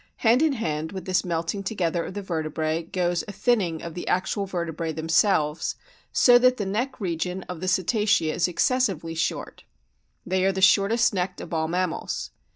[0.25, 4.07] Hand in hand with this melting together of the vertebrae goes a thinning of the
[4.07, 5.75] actual vertebrae themselves,
[6.11, 9.63] so that the neck region of the Cetacea is excessively short.
[10.25, 12.31] They are the shortest necked of all mammals.